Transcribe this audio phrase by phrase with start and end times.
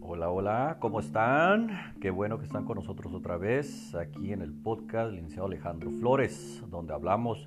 [0.00, 1.70] Hola, hola, ¿cómo están?
[2.00, 6.62] Qué bueno que están con nosotros otra vez aquí en el podcast licenciado Alejandro Flores,
[6.70, 7.44] donde hablamos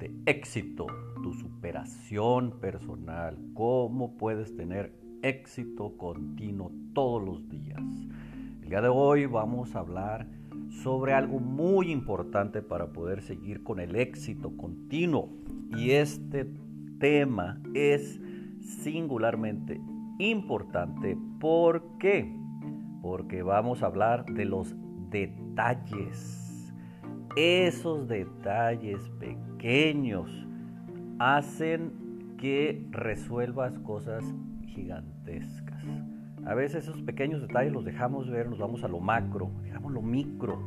[0.00, 0.88] de éxito,
[1.22, 7.84] tu superación personal, cómo puedes tener éxito continuo todos los días.
[8.62, 10.26] El día de hoy vamos a hablar
[10.82, 16.46] sobre algo muy importante para poder seguir con el éxito continuo y este
[16.98, 18.20] tema es
[18.82, 19.80] singularmente
[20.18, 21.16] importante.
[21.40, 22.34] ¿Por qué?
[23.02, 24.74] Porque vamos a hablar de los
[25.10, 26.72] detalles.
[27.36, 30.30] Esos detalles pequeños
[31.18, 34.24] hacen que resuelvas cosas
[34.66, 35.84] gigantescas.
[36.44, 40.00] A veces esos pequeños detalles los dejamos ver, nos vamos a lo macro, dejamos lo
[40.00, 40.62] micro,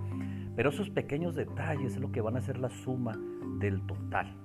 [0.55, 3.18] pero esos pequeños detalles es lo que van a ser la suma
[3.59, 4.35] del total.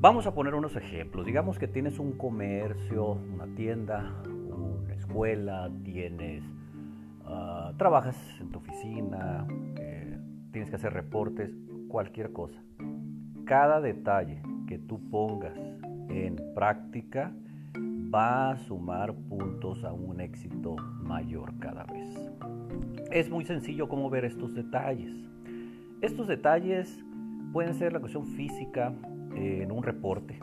[0.00, 1.26] Vamos a poner unos ejemplos.
[1.26, 6.42] Digamos que tienes un comercio, una tienda, una escuela, tienes,
[7.26, 9.46] uh, trabajas en tu oficina,
[9.78, 10.18] eh,
[10.52, 11.54] tienes que hacer reportes,
[11.88, 12.58] cualquier cosa.
[13.44, 15.58] Cada detalle que tú pongas
[16.08, 17.34] en práctica
[17.76, 22.16] va a sumar puntos a un éxito mayor cada vez.
[23.10, 25.12] Es muy sencillo cómo ver estos detalles.
[26.00, 27.04] Estos detalles
[27.52, 28.94] pueden ser la cuestión física,
[29.34, 30.38] en un reporte,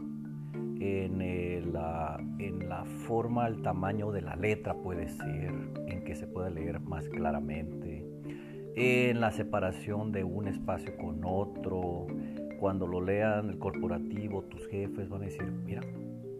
[0.79, 5.53] en, la, en la forma, el tamaño de la letra puede ser,
[5.87, 8.05] en que se pueda leer más claramente,
[8.75, 12.07] en la separación de un espacio con otro.
[12.59, 15.81] Cuando lo lean el corporativo, tus jefes van a decir, mira,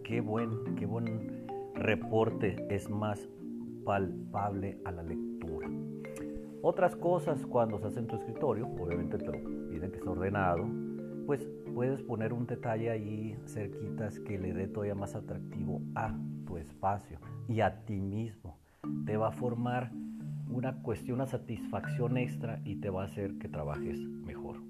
[0.04, 3.28] qué buen, qué buen reporte, es más
[3.84, 5.68] palpable a la lectura.
[6.60, 10.66] Otras cosas cuando se hace en tu escritorio, obviamente te lo piden que esté ordenado,
[11.26, 16.12] pues puedes poner un detalle ahí cerquitas que le dé todavía más atractivo a
[16.44, 18.58] tu espacio y a ti mismo.
[19.06, 19.92] Te va a formar
[20.50, 24.60] una cuestión, una satisfacción extra y te va a hacer que trabajes mejor.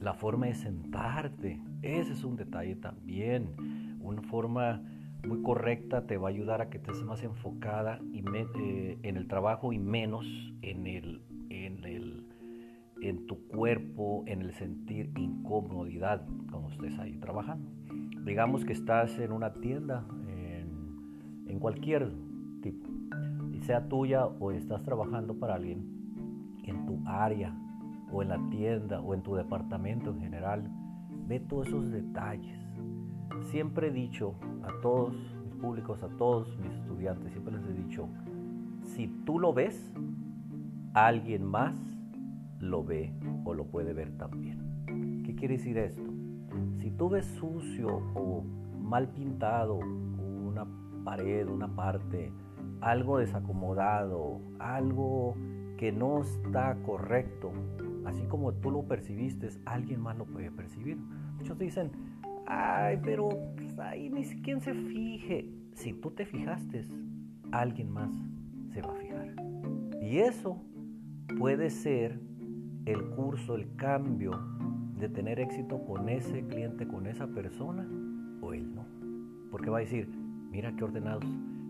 [0.00, 3.98] La forma de sentarte, ese es un detalle también.
[4.00, 4.80] Una forma
[5.22, 8.24] muy correcta te va a ayudar a que estés más enfocada y
[8.56, 10.26] eh, en el trabajo y menos
[10.62, 11.20] en el,
[11.50, 12.33] en el
[13.08, 17.70] en tu cuerpo, en el sentir incomodidad cuando estés ahí trabajando.
[18.24, 22.10] Digamos que estás en una tienda, en, en cualquier
[22.62, 22.88] tipo,
[23.52, 25.84] y sea tuya o estás trabajando para alguien,
[26.64, 27.54] en tu área
[28.10, 30.70] o en la tienda o en tu departamento en general,
[31.26, 32.58] ve todos esos detalles.
[33.50, 35.14] Siempre he dicho a todos
[35.44, 38.08] mis públicos, a todos mis estudiantes, siempre les he dicho,
[38.82, 39.92] si tú lo ves,
[40.94, 41.74] alguien más
[42.64, 43.12] lo ve
[43.44, 45.22] o lo puede ver también.
[45.24, 46.02] ¿Qué quiere decir esto?
[46.78, 48.44] Si tú ves sucio o
[48.80, 50.66] mal pintado una
[51.04, 52.32] pared, una parte,
[52.80, 55.34] algo desacomodado, algo
[55.78, 57.52] que no está correcto,
[58.04, 60.98] así como tú lo percibiste, alguien más lo puede percibir.
[61.38, 61.90] Muchos dicen,
[62.46, 65.50] ay, pero pues, ahí ni siquiera se fije.
[65.74, 66.84] Si tú te fijaste,
[67.50, 68.10] alguien más
[68.72, 69.34] se va a fijar.
[70.00, 70.62] Y eso
[71.38, 72.20] puede ser
[72.86, 74.32] el curso, el cambio
[74.98, 77.88] de tener éxito con ese cliente, con esa persona,
[78.40, 78.86] o él no.
[79.50, 80.08] Porque va a decir,
[80.50, 81.24] mira qué ordenados.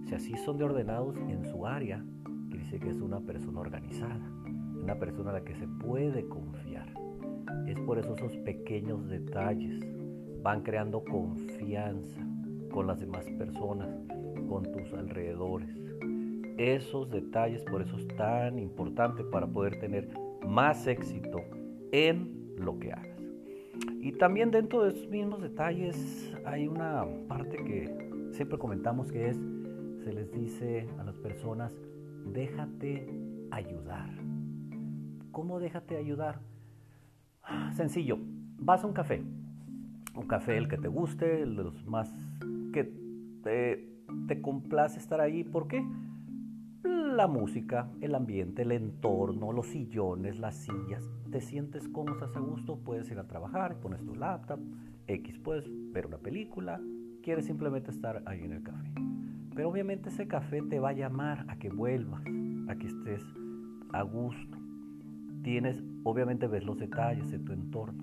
[0.07, 2.05] Si así son de ordenados en su área,
[2.49, 4.31] decir que es una persona organizada,
[4.83, 6.93] una persona a la que se puede confiar.
[7.67, 9.81] Es por eso esos pequeños detalles
[10.43, 12.21] van creando confianza
[12.71, 13.89] con las demás personas,
[14.49, 15.71] con tus alrededores.
[16.59, 20.09] Esos detalles por eso es tan importante para poder tener
[20.47, 21.41] más éxito
[21.93, 23.15] en lo que hagas.
[24.01, 29.37] Y también dentro de esos mismos detalles hay una parte que siempre comentamos que es,
[30.05, 31.75] se les dice a las personas,
[32.27, 33.09] déjate
[33.51, 34.11] ayudar.
[35.33, 36.41] ¿Cómo déjate ayudar?
[37.73, 38.19] Sencillo,
[38.59, 39.23] vas a un café,
[40.15, 42.13] un café el que te guste, los más
[42.73, 42.85] que
[43.43, 43.89] te,
[44.29, 45.45] te complace estar ahí.
[45.45, 45.85] ¿Por qué?
[47.15, 51.09] La música, el ambiente, el entorno, los sillones, las sillas.
[51.31, 54.59] Te sientes cómodo, estás a gusto, puedes ir a trabajar, pones tu laptop,
[55.07, 56.81] X, puedes ver una película,
[57.23, 58.91] quieres simplemente estar ahí en el café.
[59.55, 62.25] Pero obviamente ese café te va a llamar a que vuelvas,
[62.69, 63.23] a que estés
[63.93, 64.59] a gusto.
[65.43, 68.03] Tienes, obviamente ves los detalles de tu entorno.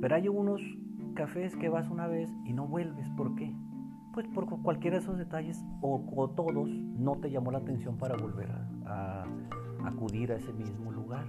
[0.00, 0.62] Pero hay unos
[1.14, 3.08] cafés que vas una vez y no vuelves.
[3.10, 3.54] ¿Por qué?
[4.16, 8.50] Pues por cualquiera de esos detalles o, todos no te llamó la atención para volver
[8.86, 9.26] a,
[9.84, 11.26] acudir a ese mismo lugar.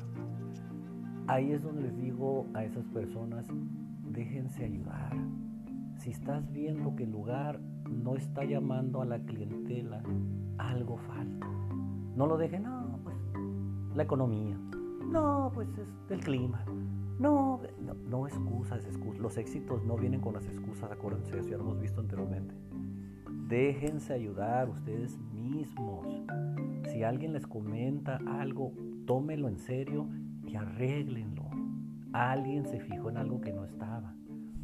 [1.27, 3.45] Ahí es donde les digo a esas personas,
[4.09, 5.17] déjense ayudar,
[5.97, 7.59] si estás viendo que el lugar
[7.91, 10.01] no está llamando a la clientela,
[10.57, 11.45] algo falta.
[12.15, 13.17] No lo dejen, no, pues
[13.95, 14.57] la economía,
[15.11, 16.63] no, pues es el clima,
[17.19, 19.19] no, no, no excusas, excusas.
[19.19, 22.55] Los éxitos no vienen con las excusas, acuérdense, eso ya lo hemos visto anteriormente.
[23.47, 26.05] Déjense ayudar ustedes mismos.
[26.91, 28.73] Si alguien les comenta algo,
[29.05, 30.09] tómenlo en serio
[30.45, 31.45] y arréglenlo.
[32.11, 34.13] Alguien se fijó en algo que no estaba.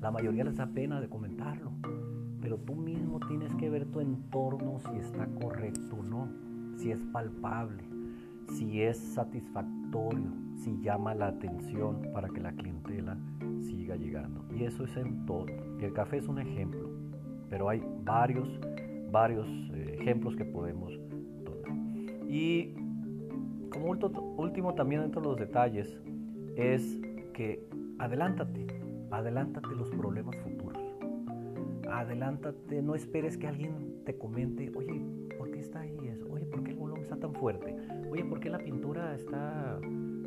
[0.02, 1.72] La mayoría les da pena de comentarlo,
[2.42, 6.28] pero tú mismo tienes que ver tu entorno si está correcto o no,
[6.76, 7.84] si es palpable,
[8.50, 13.18] si es satisfactorio, si llama la atención para que la clientela
[13.62, 14.44] siga llegando.
[14.54, 15.46] Y eso es en todo.
[15.80, 16.90] El café es un ejemplo,
[17.54, 18.50] pero hay varios,
[19.12, 20.92] varios eh, ejemplos que podemos
[21.46, 21.72] tomar.
[22.28, 22.74] Y
[23.70, 23.92] como
[24.38, 26.02] último también dentro de los detalles
[26.56, 27.00] es
[27.32, 27.64] que
[28.00, 28.66] adelántate,
[29.12, 30.82] adelántate los problemas futuros.
[31.92, 35.06] Adelántate, no esperes que alguien te comente, oye,
[35.38, 36.26] ¿por qué está ahí eso?
[36.32, 37.76] Oye, ¿por qué el volumen está tan fuerte?
[38.10, 39.80] Oye, ¿por qué la pintura está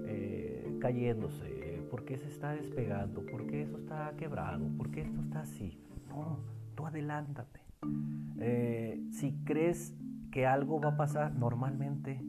[0.07, 1.83] eh, cayéndose?
[1.91, 3.27] ¿Por qué se está despegando?
[3.27, 4.69] ¿Por qué eso está quebrado?
[4.77, 5.77] ¿Por qué esto está así?
[6.09, 7.61] No, tú adelántate.
[8.39, 9.97] Eh, si crees
[10.31, 12.21] que algo va a pasar, normalmente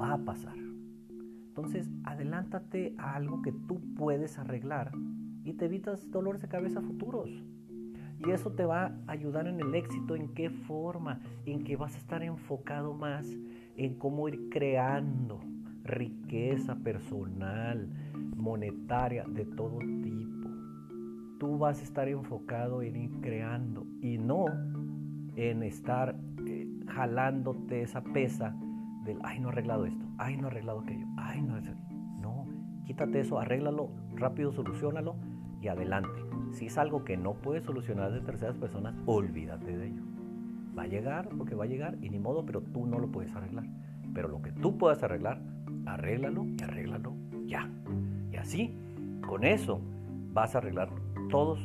[0.00, 0.56] va a pasar.
[0.56, 4.92] Entonces, adelántate a algo que tú puedes arreglar
[5.44, 7.30] y te evitas dolores de cabeza futuros.
[8.24, 10.16] Y eso te va a ayudar en el éxito.
[10.16, 11.20] ¿En qué forma?
[11.46, 13.26] En que vas a estar enfocado más
[13.76, 15.40] en cómo ir creando
[15.84, 17.88] riqueza personal,
[18.36, 20.27] monetaria, de todo tipo.
[21.38, 24.46] Tú vas a estar enfocado en ir creando y no
[25.36, 28.56] en estar eh, jalándote esa pesa
[29.22, 31.64] ay, no he arreglado esto, ay, no he arreglado aquello, ay, no es...
[32.20, 32.46] No,
[32.84, 35.16] quítate eso, arréglalo, rápido solucionalo
[35.60, 36.20] y adelante.
[36.52, 40.02] Si es algo que no puedes solucionar de terceras personas, olvídate de ello.
[40.76, 43.34] Va a llegar porque va a llegar y ni modo, pero tú no lo puedes
[43.34, 43.64] arreglar.
[44.14, 45.40] Pero lo que tú puedas arreglar,
[45.86, 47.14] arréglalo y arréglalo
[47.46, 47.70] ya.
[48.32, 48.74] Y así,
[49.26, 49.80] con eso,
[50.32, 50.90] vas a arreglar
[51.28, 51.60] todos,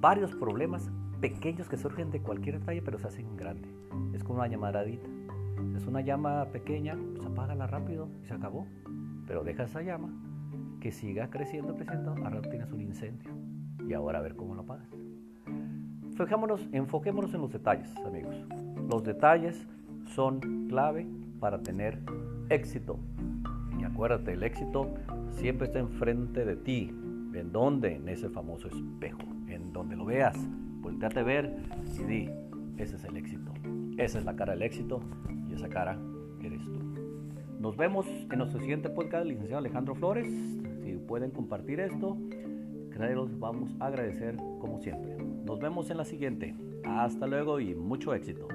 [0.00, 3.70] varios problemas pequeños que surgen de cualquier detalle, pero se hacen grandes.
[4.12, 5.08] Es como una llamadita.
[5.74, 8.66] Es una llama pequeña, pues apágala rápido y se acabó.
[9.26, 10.10] Pero deja esa llama
[10.80, 13.30] que siga creciendo, creciendo, ahora tienes un incendio.
[13.88, 14.88] Y ahora a ver cómo lo apagas.
[16.16, 18.36] Fijémonos, enfoquémonos en los detalles, amigos.
[18.88, 19.66] Los detalles
[20.06, 21.06] son clave
[21.40, 22.00] para tener
[22.48, 22.98] éxito.
[23.78, 24.94] Y acuérdate, el éxito
[25.30, 26.92] siempre está enfrente de ti.
[27.36, 27.96] ¿En dónde?
[27.96, 29.22] En ese famoso espejo.
[29.48, 30.36] En donde lo veas,
[30.80, 31.56] volteate a ver
[31.98, 32.30] y di,
[32.76, 33.52] ese es el éxito.
[33.96, 35.00] Esa es la cara del éxito
[35.56, 35.98] esa cara
[36.42, 36.78] eres tú.
[37.58, 40.28] Nos vemos en nuestro siguiente podcast, licenciado Alejandro Flores.
[40.84, 42.16] Si pueden compartir esto,
[43.14, 45.16] los vamos a agradecer como siempre.
[45.44, 46.54] Nos vemos en la siguiente.
[46.84, 48.48] Hasta luego y mucho éxito.